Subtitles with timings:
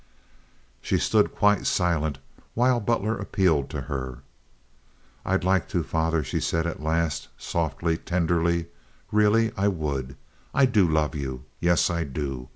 [0.81, 2.17] She stood quite silent
[2.55, 4.23] while Butler appealed to her.
[5.23, 8.65] "I'd like to, father," she said at last and softly, tenderly.
[9.11, 10.15] "Really I would.
[10.55, 11.43] I do love you.
[11.59, 12.49] Yes, I do.